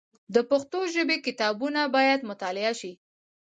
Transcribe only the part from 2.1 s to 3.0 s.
مطالعه سي.